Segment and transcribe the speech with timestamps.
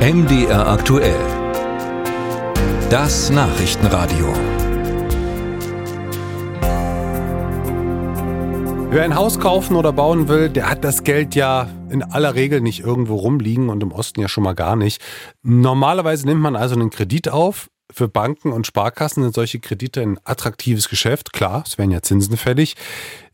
[0.00, 1.20] MDR aktuell.
[2.88, 4.32] Das Nachrichtenradio.
[8.88, 12.62] Wer ein Haus kaufen oder bauen will, der hat das Geld ja in aller Regel
[12.62, 15.02] nicht irgendwo rumliegen und im Osten ja schon mal gar nicht.
[15.42, 17.68] Normalerweise nimmt man also einen Kredit auf.
[17.92, 21.34] Für Banken und Sparkassen sind solche Kredite ein attraktives Geschäft.
[21.34, 22.74] Klar, es werden ja Zinsen fällig.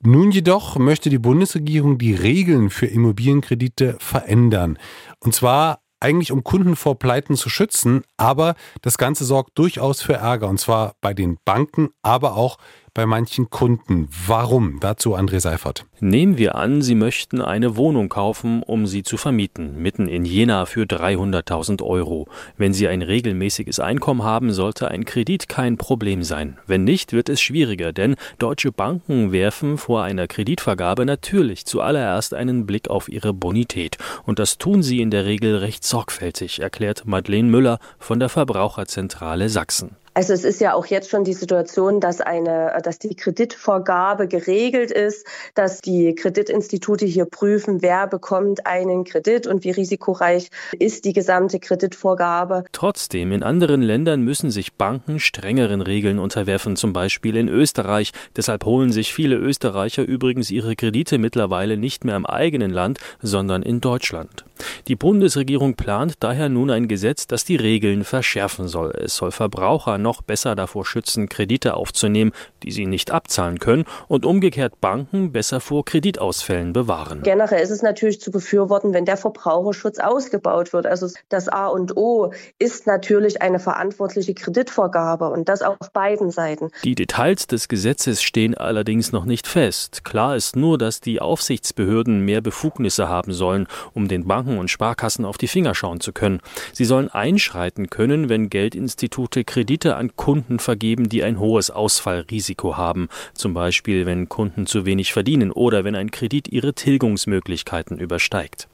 [0.02, 4.80] Nun jedoch möchte die Bundesregierung die Regeln für Immobilienkredite verändern.
[5.20, 10.14] Und zwar eigentlich um Kunden vor Pleiten zu schützen, aber das Ganze sorgt durchaus für
[10.14, 12.58] Ärger und zwar bei den Banken, aber auch
[12.96, 14.08] bei manchen Kunden.
[14.26, 14.80] Warum?
[14.80, 15.84] Dazu André Seifert.
[16.00, 20.64] Nehmen wir an, Sie möchten eine Wohnung kaufen, um sie zu vermieten, mitten in Jena
[20.64, 22.26] für 300.000 Euro.
[22.56, 26.56] Wenn Sie ein regelmäßiges Einkommen haben, sollte ein Kredit kein Problem sein.
[26.66, 32.64] Wenn nicht, wird es schwieriger, denn deutsche Banken werfen vor einer Kreditvergabe natürlich zuallererst einen
[32.64, 33.98] Blick auf ihre Bonität.
[34.24, 39.50] Und das tun sie in der Regel recht sorgfältig, erklärt Madeleine Müller von der Verbraucherzentrale
[39.50, 39.96] Sachsen.
[40.16, 44.90] Also es ist ja auch jetzt schon die Situation, dass eine, dass die Kreditvorgabe geregelt
[44.90, 51.12] ist, dass die Kreditinstitute hier prüfen, wer bekommt einen Kredit und wie risikoreich ist die
[51.12, 52.64] gesamte Kreditvorgabe.
[52.72, 58.12] Trotzdem, in anderen Ländern müssen sich Banken strengeren Regeln unterwerfen, zum Beispiel in Österreich.
[58.34, 63.62] Deshalb holen sich viele Österreicher übrigens ihre Kredite mittlerweile nicht mehr im eigenen Land, sondern
[63.62, 64.45] in Deutschland.
[64.88, 68.92] Die Bundesregierung plant daher nun ein Gesetz, das die Regeln verschärfen soll.
[68.92, 72.32] Es soll Verbraucher noch besser davor schützen, Kredite aufzunehmen,
[72.62, 77.22] die sie nicht abzahlen können, und umgekehrt Banken besser vor Kreditausfällen bewahren.
[77.22, 80.86] Generell ist es natürlich zu befürworten, wenn der Verbraucherschutz ausgebaut wird.
[80.86, 86.70] Also das A und O ist natürlich eine verantwortliche Kreditvorgabe und das auf beiden Seiten.
[86.84, 90.04] Die Details des Gesetzes stehen allerdings noch nicht fest.
[90.04, 95.24] Klar ist nur, dass die Aufsichtsbehörden mehr Befugnisse haben sollen, um den Banken und Sparkassen
[95.24, 96.40] auf die Finger schauen zu können.
[96.72, 103.08] Sie sollen einschreiten können, wenn Geldinstitute Kredite an Kunden vergeben, die ein hohes Ausfallrisiko haben,
[103.34, 108.68] zum Beispiel wenn Kunden zu wenig verdienen oder wenn ein Kredit ihre Tilgungsmöglichkeiten übersteigt.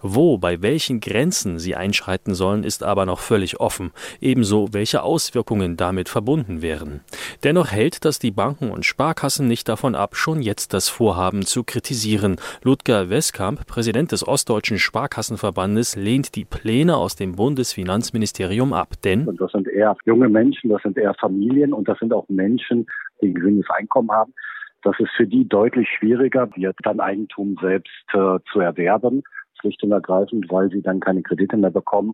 [0.00, 5.76] Wo, bei welchen Grenzen sie einschreiten sollen, ist aber noch völlig offen, ebenso welche Auswirkungen
[5.76, 7.00] damit verbunden wären.
[7.42, 11.64] Dennoch hält das die Banken und Sparkassen nicht davon ab, schon jetzt das Vorhaben zu
[11.64, 12.36] kritisieren.
[12.62, 14.78] Ludger Westkamp, Präsident des Ostdeutschen
[15.18, 20.70] Sparkassenverbandes, lehnt die Pläne aus dem Bundesfinanzministerium ab, denn und das sind eher junge Menschen,
[20.70, 22.86] das sind eher Familien und das sind auch Menschen,
[23.20, 24.32] die ein geringes Einkommen haben.
[24.84, 29.24] Das ist für die deutlich schwieriger, wird dann Eigentum selbst äh, zu erwerben,
[29.60, 32.12] schlicht und ergreifend, weil sie dann keine Kredite mehr bekommen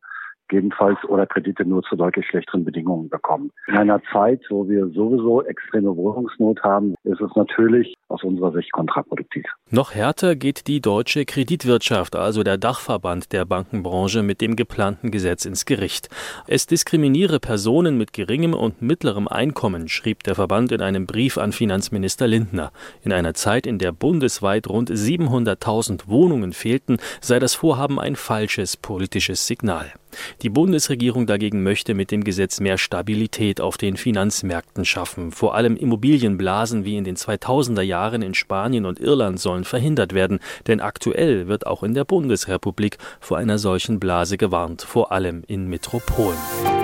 [0.48, 3.50] gegebenenfalls oder Kredite nur zu deutlich schlechteren Bedingungen bekommen.
[3.66, 8.72] In einer Zeit, wo wir sowieso extreme Wohnungsnot haben, ist es natürlich aus unserer Sicht
[8.72, 9.44] kontraproduktiv.
[9.70, 15.44] Noch härter geht die deutsche Kreditwirtschaft, also der Dachverband der Bankenbranche, mit dem geplanten Gesetz
[15.44, 16.08] ins Gericht.
[16.46, 21.52] Es diskriminiere Personen mit geringem und mittlerem Einkommen, schrieb der Verband in einem Brief an
[21.52, 22.70] Finanzminister Lindner.
[23.02, 28.76] In einer Zeit, in der bundesweit rund 700.000 Wohnungen fehlten, sei das Vorhaben ein falsches
[28.76, 29.92] politisches Signal.
[30.42, 35.32] Die Bundesregierung dagegen möchte mit dem Gesetz mehr Stabilität auf den Finanzmärkten schaffen.
[35.32, 40.40] Vor allem Immobilienblasen wie in den 2000er Jahren in Spanien und Irland sollen verhindert werden,
[40.66, 45.68] denn aktuell wird auch in der Bundesrepublik vor einer solchen Blase gewarnt, vor allem in
[45.68, 46.83] Metropolen.